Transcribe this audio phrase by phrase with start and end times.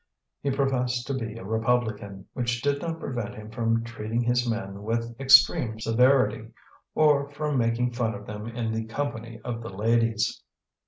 [0.41, 4.81] He professed to be a Republican, which did not prevent him from treating his men
[4.81, 6.47] with extreme severity,
[6.95, 10.41] or from making fun of them in the company of the ladies.